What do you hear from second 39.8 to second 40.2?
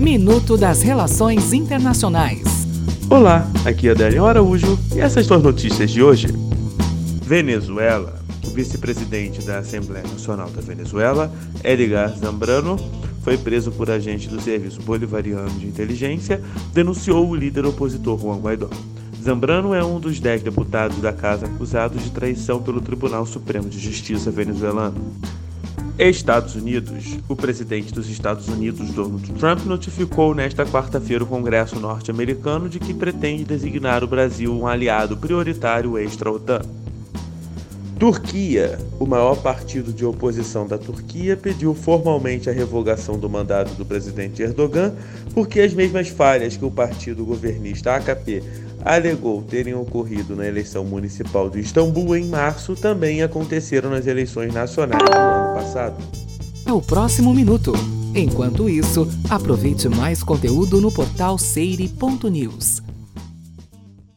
de